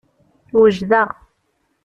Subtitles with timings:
[0.59, 1.09] Wejdeɣ.